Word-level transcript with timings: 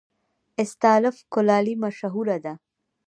استالف 0.63 1.17
کلالي 1.33 1.75
مشهوره 1.83 2.37
ده؟ 2.45 2.53